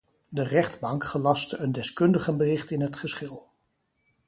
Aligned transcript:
De 0.29 0.43
rechtbank 0.43 1.03
gelastte 1.03 1.57
een 1.57 1.71
deskundigenbericht 1.71 2.71
in 2.71 2.81
het 2.81 2.95
geschil. 2.95 3.47